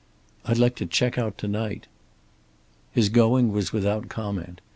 "I'd 0.45 0.57
like 0.57 0.75
to 0.77 0.87
check 0.87 1.19
out 1.19 1.37
to 1.37 1.47
night." 1.47 1.85
His 2.91 3.09
going 3.09 3.51
was 3.51 3.71
without 3.71 4.09
comment. 4.09 4.59